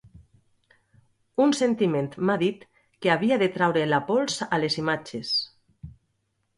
[1.45, 5.41] Un sentiment m’ha dit que havia de traure la pols a les imatges.